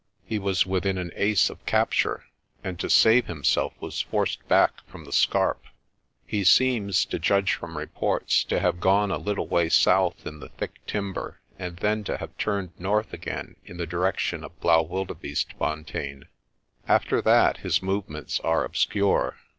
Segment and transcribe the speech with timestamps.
[0.25, 2.23] He was within an ace of capture,
[2.63, 5.63] and to save himself was forced back from the scarp.
[6.25, 10.49] He seems, to judge from reports, to have gone a little way south in the
[10.49, 16.23] thicker timber and then to have turned north again in the direction of Blaauwildebeestefontein.
[16.87, 19.37] After that his move ments are obscure.